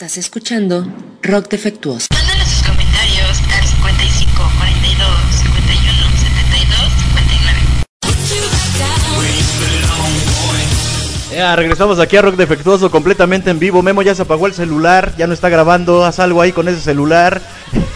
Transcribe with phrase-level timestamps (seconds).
[0.00, 0.86] Estás escuchando
[1.20, 2.06] Rock Defectuoso.
[2.10, 5.06] Mándanos sus comentarios al 55 42
[5.42, 6.92] 51 72
[11.28, 11.36] 59.
[11.36, 13.82] Ya, regresamos aquí a Rock Defectuoso completamente en vivo.
[13.82, 16.06] Memo ya se apagó el celular, ya no está grabando.
[16.06, 17.42] Haz algo ahí con ese celular.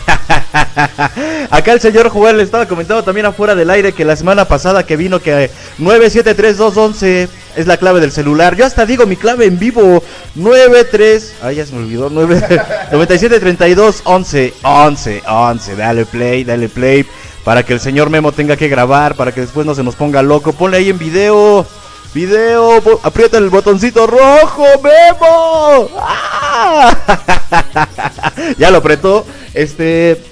[1.50, 4.96] Acá el señor Joel estaba comentando también afuera del aire que la semana pasada que
[4.96, 8.56] vino que 973211 es la clave del celular.
[8.56, 10.02] Yo hasta digo mi clave en vivo
[10.34, 12.40] 93, ay se me olvidó 9
[12.92, 15.76] 9732 11 11 11.
[15.76, 17.06] Dale play, dale play
[17.44, 20.22] para que el señor Memo tenga que grabar, para que después no se nos ponga
[20.22, 20.52] loco.
[20.52, 21.66] Ponle ahí en video.
[22.14, 25.90] Video, aprieta el botoncito rojo, Memo.
[25.98, 26.96] ¡Ah!
[28.56, 29.26] ya lo apretó.
[29.52, 30.22] Este,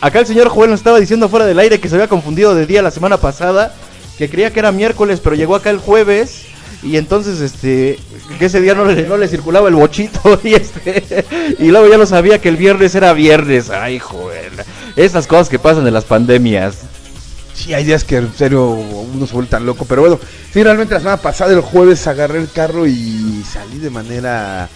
[0.00, 2.66] acá el señor Joel nos estaba diciendo fuera del aire que se había confundido de
[2.66, 3.74] día la semana pasada,
[4.16, 6.44] que creía que era miércoles, pero llegó acá el jueves
[6.84, 7.98] y entonces este
[8.38, 11.24] que ese día no le, no le circulaba el bochito y este
[11.58, 13.70] y luego ya no sabía que el viernes era viernes.
[13.70, 14.52] Ay, Joel.
[14.94, 16.91] Esas cosas que pasan en las pandemias.
[17.62, 20.18] Sí, hay días que en serio uno se vuelve tan loco, pero bueno,
[20.52, 24.68] sí, realmente la semana pasada, el jueves, agarré el carro y salí de manera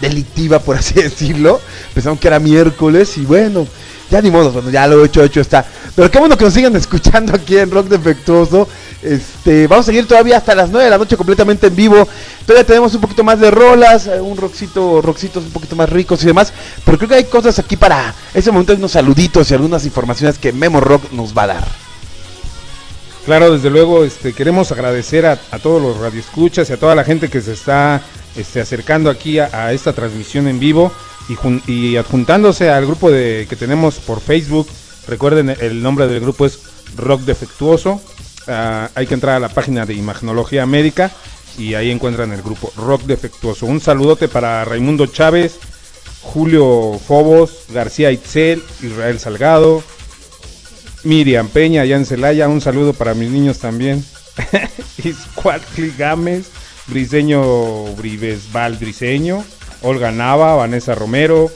[0.00, 1.60] delictiva, por así decirlo.
[1.92, 3.66] Pensaron que era miércoles y bueno,
[4.10, 5.66] ya ni modo, bueno, ya lo hecho, hecho está.
[5.94, 8.66] Pero qué bueno que nos sigan escuchando aquí en Rock Defectuoso.
[9.02, 12.08] Este, vamos a seguir todavía hasta las 9 de la noche completamente en vivo.
[12.46, 16.22] Todavía tenemos un poquito más de rolas, eh, un rockcito, rockcitos un poquito más ricos
[16.22, 16.50] y demás.
[16.82, 20.38] Pero creo que hay cosas aquí para ese momento, hay unos saluditos y algunas informaciones
[20.38, 21.81] que Memo Rock nos va a dar.
[23.24, 27.04] Claro, desde luego, este, queremos agradecer a, a todos los radioescuchas y a toda la
[27.04, 28.02] gente que se está
[28.36, 30.92] este, acercando aquí a, esta transmisión en vivo
[31.28, 34.66] y, y adjuntándose al grupo de, que tenemos por Facebook.
[35.06, 36.58] Recuerden, el nombre del grupo es
[36.96, 38.00] Rock Defectuoso.
[38.48, 41.12] Ah, hay que entrar a la página de Imagenología Médica
[41.56, 43.66] y ahí encuentran el grupo Rock Defectuoso.
[43.66, 45.58] Un saludote para Raimundo Chávez,
[46.22, 49.82] Julio Fobos, García Itzel, Israel Salgado,
[51.04, 54.04] Miriam Peña, allá en Celaya, un saludo para mis niños también.
[55.04, 56.46] Iscuatli Gámez,
[56.86, 59.44] Briseño Brivesval Briseño,
[59.82, 61.50] Olga Nava, Vanessa Romero,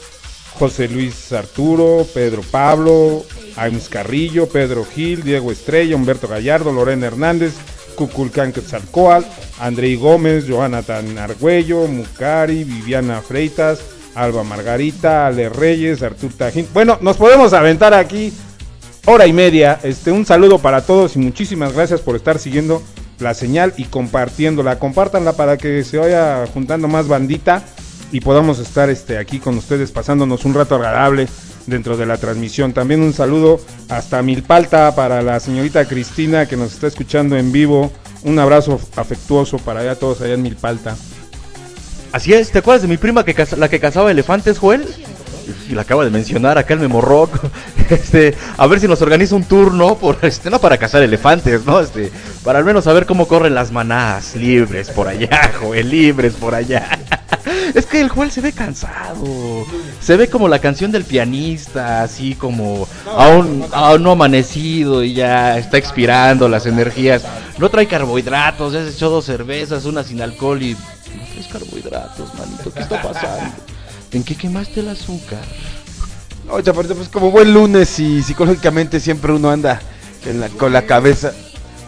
[0.58, 3.24] José Luis Arturo, Pedro Pablo,
[3.56, 7.54] Aims Carrillo, Pedro Gil, Diego Estrella, Humberto Gallardo, Lorena Hernández,
[7.94, 9.26] Cuculcán Quetzalcóatl,
[9.60, 13.80] Andrei Gómez, Johanatan Argüello, Mucari, Viviana Freitas,
[14.14, 16.66] Alba Margarita, Ale Reyes, Artur Tajín.
[16.72, 18.32] Bueno, nos podemos aventar aquí
[19.06, 19.80] hora y media.
[19.82, 22.82] Este, un saludo para todos y muchísimas gracias por estar siguiendo
[23.18, 24.78] la señal y compartiéndola.
[24.78, 27.62] Compártanla para que se vaya juntando más bandita
[28.12, 31.28] y podamos estar este, aquí con ustedes pasándonos un rato agradable
[31.66, 32.72] dentro de la transmisión.
[32.72, 37.90] También un saludo hasta Milpalta para la señorita Cristina que nos está escuchando en vivo.
[38.24, 40.96] Un abrazo afectuoso para allá todos allá en Milpalta.
[42.12, 44.86] Así es, ¿te acuerdas de mi prima que la que cazaba elefantes, Joel?
[45.68, 47.38] Y la acaba de mencionar acá el Memorrock.
[47.88, 49.96] Este, a ver si nos organiza un tour, ¿no?
[49.96, 51.78] Por, este, no para cazar elefantes, ¿no?
[51.78, 52.10] Este,
[52.42, 56.98] para al menos saber cómo corren las manadas libres por allá, Joel, libres por allá.
[57.74, 59.64] Es que el Joel se ve cansado.
[60.00, 65.56] Se ve como la canción del pianista, así como aún, aún no amanecido y ya
[65.58, 67.24] está expirando las energías.
[67.58, 72.34] No trae carbohidratos, ya se echó dos cervezas, una sin alcohol y no traes carbohidratos,
[72.34, 72.72] manito.
[72.72, 73.75] ¿Qué está pasando?
[74.12, 75.42] ¿En qué quemaste el azúcar?
[76.46, 79.80] No, chaparrito, pues como buen lunes y psicológicamente siempre uno anda
[80.58, 81.32] con la cabeza.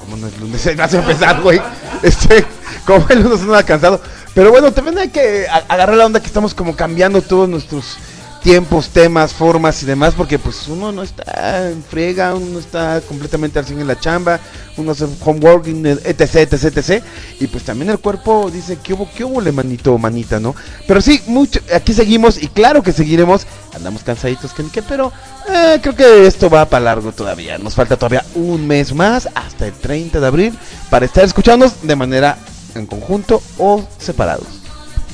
[0.01, 1.61] Como no es lunes, a empezar, güey.
[2.03, 2.45] Este,
[2.85, 4.01] como buen lunes uno anda cansado.
[4.35, 7.97] Pero bueno, también hay que agarrar la onda que estamos como cambiando todos nuestros
[8.43, 13.01] tiempos, temas, formas y demás, porque pues uno no está en friega, uno no está
[13.01, 14.41] completamente al 100 en la chamba,
[14.77, 17.05] uno hace homework, etc, etc, etc,
[17.41, 20.55] y pues también el cuerpo dice, ¿qué hubo, qué hubo, le manito o manita, no?
[20.87, 25.13] Pero sí, mucho, aquí seguimos, y claro que seguiremos, andamos cansaditos que ni qué, pero
[25.49, 29.67] eh, creo que esto va para largo todavía, nos falta todavía un mes más, hasta
[29.67, 30.59] el 30 de abril,
[30.91, 32.39] para estar escuchándonos de manera
[32.75, 34.58] en conjunto o separados.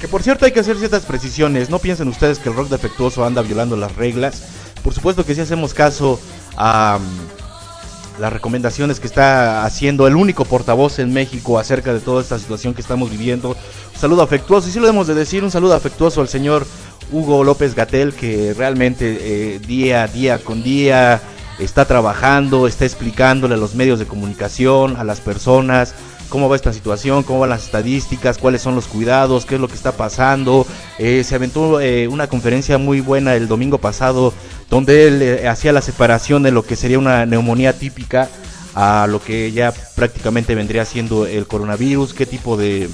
[0.05, 1.71] Que por cierto hay que hacer ciertas precisiones.
[1.71, 4.43] No piensen ustedes que el rock defectuoso anda violando las reglas.
[4.83, 6.21] Por supuesto que si hacemos caso
[6.59, 12.21] a mm, las recomendaciones que está haciendo el único portavoz en México acerca de toda
[12.21, 13.57] esta situación que estamos viviendo.
[13.95, 16.67] Un saludo afectuoso, y sí lo debemos de decir, un saludo afectuoso al señor
[17.11, 21.23] Hugo López Gatel, que realmente eh, día a día con día
[21.59, 25.95] está trabajando, está explicándole a los medios de comunicación, a las personas,
[26.35, 29.69] cómo va esta situación, cómo van las estadísticas, cuáles son los cuidados, qué es lo
[29.69, 30.67] que está pasando.
[30.99, 34.35] Eh, se aventó eh, una conferencia muy buena el domingo pasado
[34.69, 38.29] donde él eh, hacía la separación de lo que sería una neumonía típica
[38.75, 42.91] a lo que ya prácticamente vendría siendo el coronavirus, qué tipo de,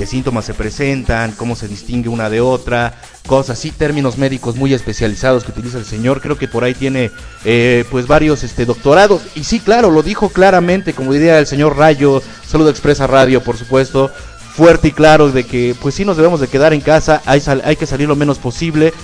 [0.00, 2.94] de síntomas se presentan, cómo se distingue una de otra,
[3.26, 6.22] cosas así, términos médicos muy especializados que utiliza el señor.
[6.22, 7.10] Creo que por ahí tiene
[7.44, 9.20] eh, pues varios este, doctorados.
[9.34, 13.58] Y sí, claro, lo dijo claramente, como diría el señor Rayo, Saludo Expresa Radio, por
[13.58, 14.10] supuesto,
[14.54, 17.76] fuerte y claro de que pues sí nos debemos de quedar en casa, hay, hay
[17.76, 18.94] que salir lo menos posible.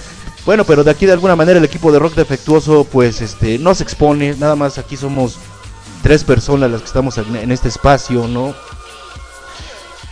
[0.46, 3.75] Bueno, pero de aquí de alguna manera el equipo de rock defectuoso pues este no
[3.75, 5.37] se expone, nada más aquí somos
[6.02, 8.54] tres personas las que estamos en este espacio, ¿no?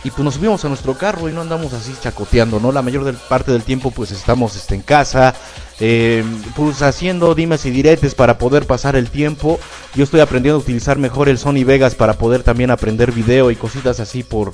[0.05, 2.71] Y pues nos subimos a nuestro carro y no andamos así chacoteando, ¿no?
[2.71, 5.33] La mayor parte del tiempo pues estamos este, en casa,
[5.79, 6.23] eh,
[6.55, 9.59] pues haciendo dimes y diretes para poder pasar el tiempo.
[9.95, 13.55] Yo estoy aprendiendo a utilizar mejor el Sony Vegas para poder también aprender video y
[13.55, 14.51] cositas así por,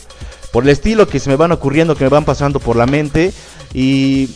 [0.53, 3.33] por el estilo que se me van ocurriendo, que me van pasando por la mente.
[3.74, 4.30] Y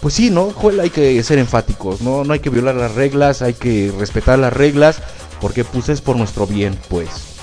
[0.00, 0.50] pues sí, ¿no?
[0.50, 2.24] Joel, hay que ser enfáticos, ¿no?
[2.24, 5.00] No hay que violar las reglas, hay que respetar las reglas,
[5.40, 7.35] porque pues es por nuestro bien, pues.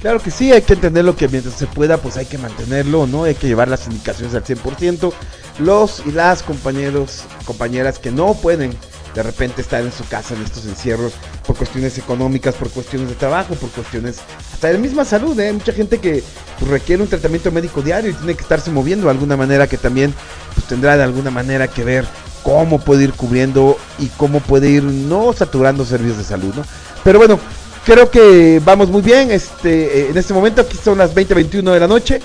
[0.00, 3.24] Claro que sí, hay que entenderlo que mientras se pueda, pues hay que mantenerlo, ¿no?
[3.24, 5.12] Hay que llevar las indicaciones al 100%.
[5.58, 8.76] Los y las compañeros, compañeras que no pueden
[9.14, 11.14] de repente estar en su casa en estos encierros
[11.46, 14.18] por cuestiones económicas, por cuestiones de trabajo, por cuestiones
[14.52, 15.50] hasta de misma salud, ¿eh?
[15.54, 16.22] Mucha gente que
[16.58, 19.78] pues, requiere un tratamiento médico diario y tiene que estarse moviendo de alguna manera que
[19.78, 20.14] también
[20.54, 22.04] pues, tendrá de alguna manera que ver
[22.42, 26.64] cómo puede ir cubriendo y cómo puede ir no saturando servicios de salud, ¿no?
[27.02, 27.40] Pero bueno,
[27.86, 29.30] creo que vamos muy bien.
[29.30, 32.20] Este, eh, en este momento, aquí son las 20:21 de la noche.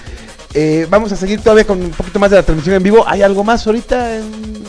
[0.54, 3.06] Eh, vamos a seguir todavía con un poquito más de la transmisión en vivo.
[3.08, 4.63] ¿Hay algo más ahorita en-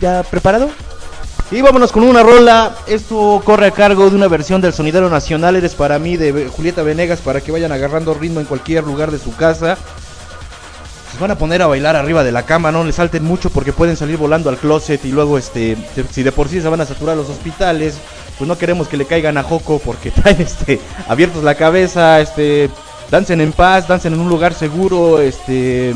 [0.00, 0.70] ya preparado?
[1.50, 2.74] Y vámonos con una rola.
[2.86, 5.56] Esto corre a cargo de una versión del Sonidero Nacional.
[5.56, 9.18] Eres para mí de Julieta Venegas para que vayan agarrando ritmo en cualquier lugar de
[9.18, 9.76] su casa.
[11.12, 13.74] Se van a poner a bailar arriba de la cama, no les salten mucho porque
[13.74, 15.76] pueden salir volando al closet y luego este
[16.10, 17.96] si de por sí se van a saturar los hospitales,
[18.38, 22.70] pues no queremos que le caigan a Joco porque traen este abiertos la cabeza, este
[23.10, 25.94] dancen en paz, dancen en un lugar seguro, este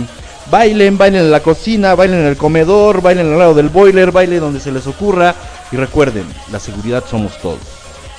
[0.51, 4.41] bailen, bailen en la cocina, bailen en el comedor, bailen al lado del boiler, bailen
[4.41, 5.35] donde se les ocurra
[5.73, 7.61] y recuerden, la seguridad somos todos.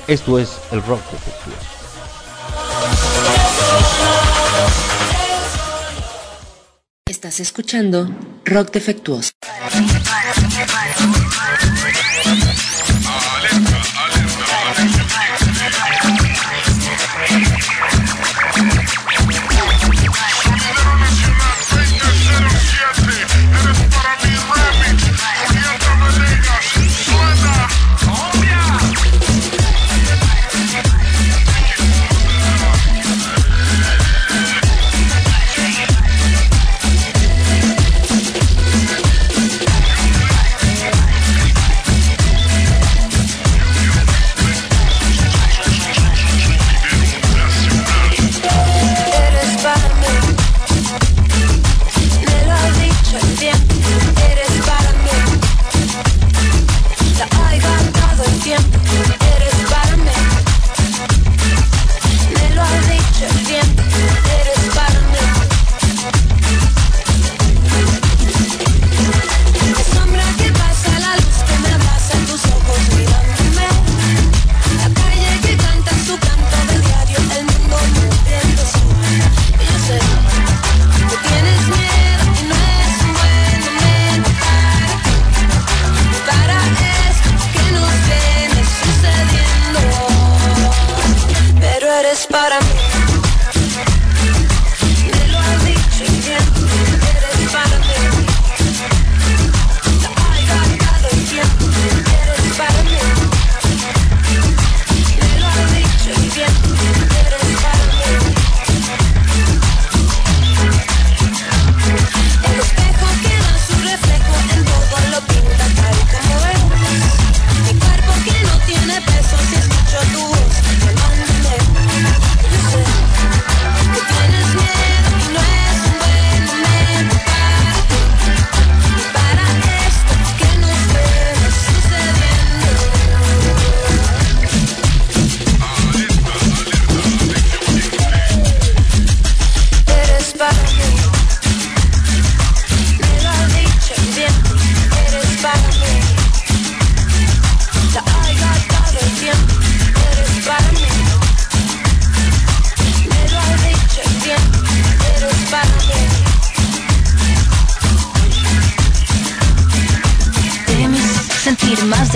[0.07, 1.77] Esto es el rock defectuoso.
[7.09, 8.09] Estás escuchando
[8.45, 9.31] Rock Defectuoso.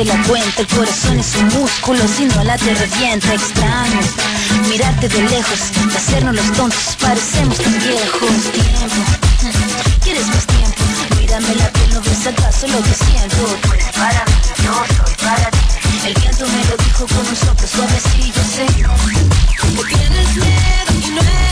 [0.02, 4.00] se la cuenta, el corazón es un músculo, si no la te revienta, extraño.
[4.68, 5.60] Mirarte de lejos,
[5.92, 8.30] de hacernos los tontos, parecemos tan viejos.
[8.52, 9.02] Tiempo,
[10.04, 10.84] ¿quieres más tiempo?
[11.18, 13.38] Mírame la piel, ¿no ves acaso lo que siento?
[13.62, 15.60] Tú eres para mí, yo soy para ti.
[16.06, 18.66] El viento me lo dijo con un soplo suave, sí, yo sé.
[19.78, 21.51] Que tienes miedo y no es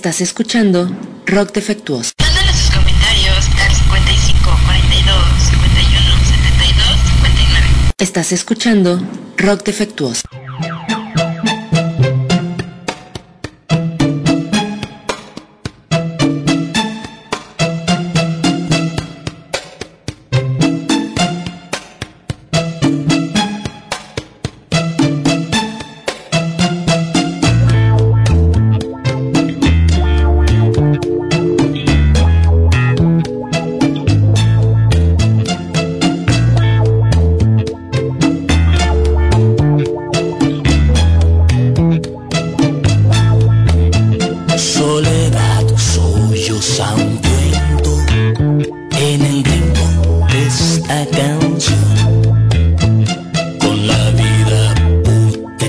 [0.00, 0.90] Estás escuchando
[1.26, 2.12] Rock Defectuoso.
[2.22, 4.50] Mándale sus comentarios al 55
[7.98, 8.98] Estás escuchando
[9.36, 10.22] Rock Defectuoso.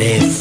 [0.01, 0.40] eres.